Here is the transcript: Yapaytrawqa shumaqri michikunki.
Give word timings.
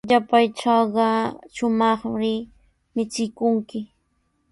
Yapaytrawqa 0.11 1.07
shumaqri 1.55 2.33
michikunki. 2.95 3.79